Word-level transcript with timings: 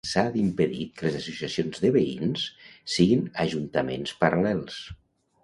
S'ha 0.09 0.21
d'impedir 0.35 0.85
que 1.01 1.03
les 1.07 1.17
associacions 1.19 1.83
de 1.83 1.91
veïns 1.97 2.47
siguin 2.95 3.23
ajuntaments 3.45 4.17
paral·lels. 4.25 4.83